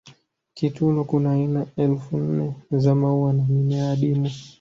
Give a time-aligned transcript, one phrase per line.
[0.53, 4.29] kitulo Kuna aina elfu nne za maua na mimea adimu